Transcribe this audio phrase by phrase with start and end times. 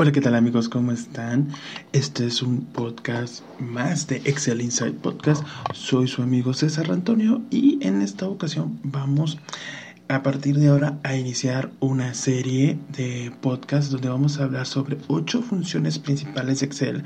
[0.00, 0.68] Hola, ¿qué tal amigos?
[0.68, 1.48] ¿Cómo están?
[1.92, 5.44] Este es un podcast más de Excel Inside Podcast.
[5.74, 9.38] Soy su amigo César Antonio y en esta ocasión vamos
[10.06, 14.98] a partir de ahora a iniciar una serie de podcasts donde vamos a hablar sobre
[15.08, 17.02] ocho funciones principales de Excel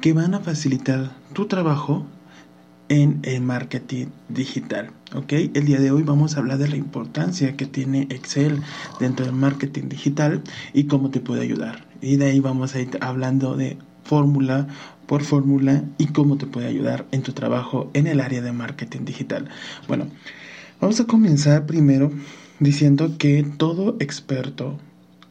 [0.00, 2.06] que van a facilitar tu trabajo
[2.88, 4.92] en el marketing digital.
[5.14, 5.30] ¿ok?
[5.52, 8.62] El día de hoy vamos a hablar de la importancia que tiene Excel
[8.98, 11.89] dentro del marketing digital y cómo te puede ayudar.
[12.00, 14.66] Y de ahí vamos a ir hablando de fórmula
[15.06, 19.04] por fórmula y cómo te puede ayudar en tu trabajo en el área de marketing
[19.04, 19.48] digital.
[19.88, 20.06] Bueno,
[20.80, 22.12] vamos a comenzar primero
[22.60, 24.78] diciendo que todo experto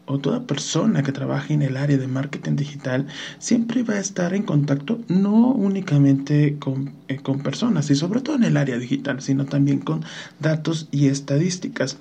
[0.05, 3.07] o toda persona que trabaje en el área de marketing digital
[3.37, 8.35] siempre va a estar en contacto no únicamente con, eh, con personas y sobre todo
[8.35, 10.03] en el área digital, sino también con
[10.39, 11.97] datos y estadísticas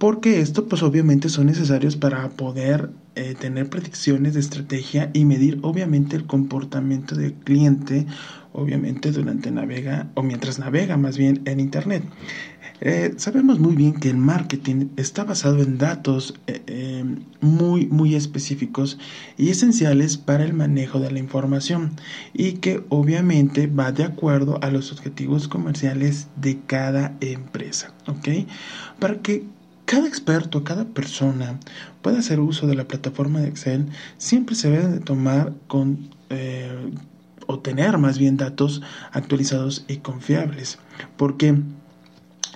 [0.00, 5.58] porque esto pues obviamente son necesarios para poder eh, tener predicciones de estrategia y medir
[5.62, 8.06] obviamente el comportamiento del cliente
[8.52, 12.04] obviamente durante navega o mientras navega más bien en internet
[12.82, 17.04] eh, sabemos muy bien que el marketing está basado en datos eh,
[17.40, 18.98] muy, muy específicos
[19.36, 21.92] y esenciales para el manejo de la información
[22.32, 27.92] y que obviamente va de acuerdo a los objetivos comerciales de cada empresa.
[28.06, 28.46] ¿ok?
[28.98, 29.44] Para que
[29.90, 31.58] cada experto, cada persona
[32.00, 33.86] pueda hacer uso de la plataforma de Excel,
[34.18, 36.10] siempre se debe de tomar con
[37.48, 40.78] o tener más bien datos actualizados y confiables.
[41.16, 41.56] Porque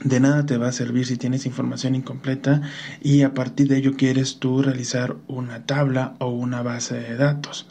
[0.05, 2.63] de nada te va a servir si tienes información incompleta
[3.03, 7.67] y a partir de ello quieres tú realizar una tabla o una base de datos.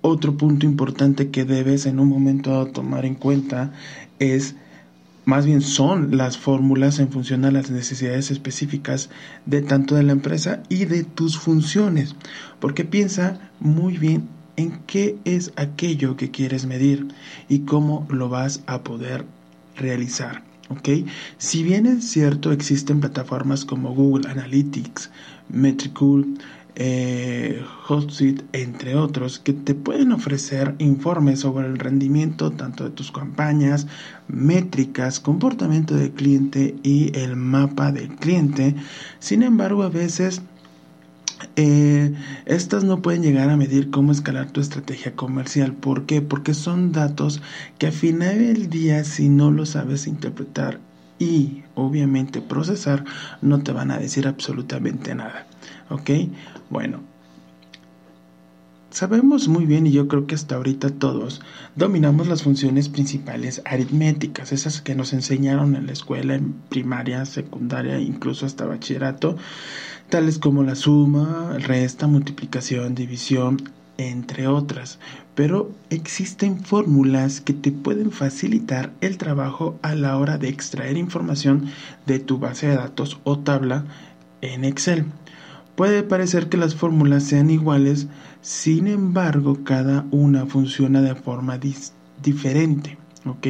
[0.00, 3.72] Otro punto importante que debes en un momento tomar en cuenta
[4.18, 4.54] es
[5.24, 9.10] más bien son las fórmulas en función a las necesidades específicas
[9.46, 12.14] de tanto de la empresa y de tus funciones,
[12.60, 17.08] porque piensa muy bien en qué es aquello que quieres medir
[17.48, 19.24] y cómo lo vas a poder
[19.76, 20.42] realizar.
[20.68, 20.88] ¿ok?
[21.38, 25.10] Si bien es cierto, existen plataformas como Google Analytics,
[25.48, 26.38] Metricool,
[26.76, 33.12] eh, HotSuite, entre otros, que te pueden ofrecer informes sobre el rendimiento tanto de tus
[33.12, 33.86] campañas,
[34.28, 38.74] métricas, comportamiento del cliente y el mapa del cliente.
[39.20, 40.42] Sin embargo, a veces
[41.56, 42.14] eh,
[42.46, 45.72] estas no pueden llegar a medir cómo escalar tu estrategia comercial.
[45.74, 46.22] ¿Por qué?
[46.22, 47.40] Porque son datos
[47.78, 50.80] que al final del día, si no lo sabes interpretar
[51.18, 53.04] y obviamente procesar,
[53.42, 55.46] no te van a decir absolutamente nada.
[55.90, 56.10] ¿Ok?
[56.70, 57.00] Bueno,
[58.94, 61.40] Sabemos muy bien, y yo creo que hasta ahorita todos,
[61.74, 67.98] dominamos las funciones principales aritméticas, esas que nos enseñaron en la escuela, en primaria, secundaria,
[67.98, 69.36] incluso hasta bachillerato,
[70.10, 73.68] tales como la suma, resta, multiplicación, división,
[73.98, 74.98] entre otras.
[75.34, 81.70] Pero existen fórmulas que te pueden facilitar el trabajo a la hora de extraer información
[82.06, 83.84] de tu base de datos o tabla
[84.40, 85.06] en Excel.
[85.76, 88.06] Puede parecer que las fórmulas sean iguales,
[88.42, 91.58] sin embargo, cada una funciona de forma
[92.22, 93.46] diferente, ¿ok?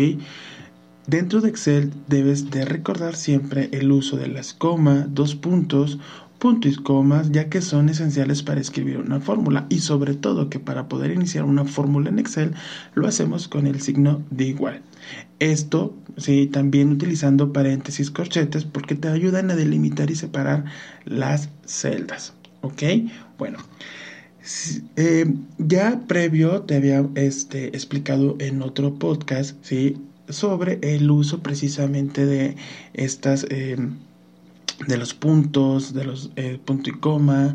[1.07, 5.99] Dentro de Excel debes de recordar siempre el uso de las comas, dos puntos,
[6.45, 10.59] puntos y comas, ya que son esenciales para escribir una fórmula y sobre todo que
[10.59, 12.53] para poder iniciar una fórmula en Excel
[12.93, 14.83] lo hacemos con el signo de igual.
[15.39, 20.67] Esto, sí, también utilizando paréntesis corchetes porque te ayudan a delimitar y separar
[21.07, 22.35] las celdas.
[22.61, 22.83] ¿Ok?
[23.39, 23.57] Bueno.
[24.97, 25.25] Eh,
[25.57, 29.97] ya previo te había este, explicado en otro podcast ¿sí?
[30.29, 32.57] sobre el uso precisamente de
[32.93, 33.79] estas eh,
[34.87, 37.55] de los puntos, de los eh, punto y coma,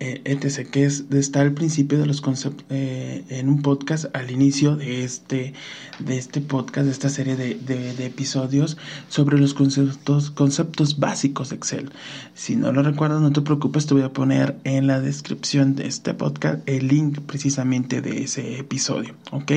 [0.00, 4.04] eh, etc., que es de estar al principio de los conceptos, eh, en un podcast
[4.14, 5.54] al inicio de este,
[5.98, 8.76] de este podcast, de esta serie de, de, episodios
[9.08, 11.90] sobre los conceptos, conceptos básicos de Excel.
[12.34, 15.88] Si no lo recuerdas, no te preocupes, te voy a poner en la descripción de
[15.88, 19.50] este podcast el link precisamente de ese episodio, ¿ok?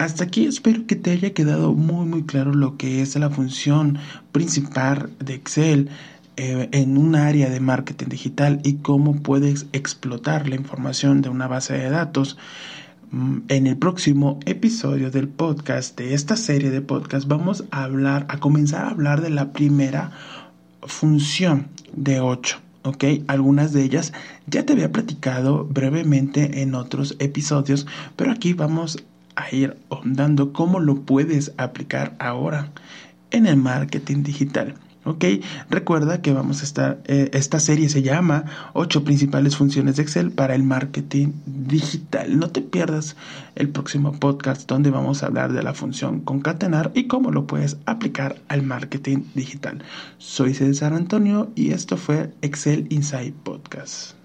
[0.00, 3.98] Hasta aquí espero que te haya quedado muy muy claro lo que es la función
[4.32, 5.90] principal de Excel
[6.38, 11.48] eh, en un área de marketing digital y cómo puedes explotar la información de una
[11.48, 12.38] base de datos.
[13.10, 18.24] Mm, en el próximo episodio del podcast, de esta serie de podcast, vamos a hablar,
[18.30, 20.12] a comenzar a hablar de la primera
[20.80, 22.58] función de 8.
[22.84, 23.04] ¿ok?
[23.26, 24.14] Algunas de ellas
[24.46, 27.86] ya te había platicado brevemente en otros episodios,
[28.16, 29.04] pero aquí vamos
[29.42, 32.70] a ir ahondando cómo lo puedes aplicar ahora
[33.30, 34.74] en el marketing digital.
[35.04, 35.24] Ok,
[35.70, 38.44] recuerda que vamos a estar, eh, esta serie se llama
[38.74, 42.38] ocho principales funciones de Excel para el marketing digital.
[42.38, 43.16] No te pierdas
[43.54, 47.78] el próximo podcast donde vamos a hablar de la función concatenar y cómo lo puedes
[47.86, 49.82] aplicar al marketing digital.
[50.18, 54.19] Soy César Antonio y esto fue Excel Inside Podcast.